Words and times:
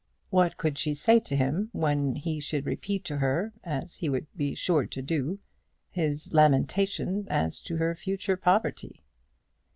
What 0.31 0.57
could 0.57 0.79
she 0.79 0.95
say 0.95 1.19
to 1.19 1.35
him 1.35 1.69
when 1.73 2.15
he 2.15 2.39
should 2.39 2.65
repeat 2.65 3.05
to 3.05 3.17
her, 3.17 3.53
as 3.63 3.97
he 3.97 4.09
would 4.09 4.25
be 4.35 4.55
sure 4.55 4.87
to 4.87 4.99
do, 4.99 5.37
his 5.91 6.33
lamentation 6.33 7.27
as 7.29 7.59
to 7.59 7.77
her 7.77 7.93
future 7.93 8.35
poverty? 8.35 9.03